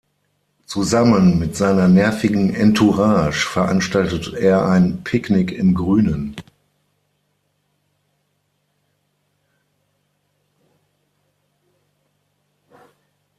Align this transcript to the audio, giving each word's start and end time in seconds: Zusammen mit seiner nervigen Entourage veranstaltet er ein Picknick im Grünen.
Zusammen 0.65 1.37
mit 1.37 1.55
seiner 1.55 1.87
nervigen 1.87 2.55
Entourage 2.55 3.39
veranstaltet 3.45 4.33
er 4.33 4.67
ein 4.67 5.03
Picknick 5.03 5.51
im 5.51 5.75
Grünen. 5.75 6.35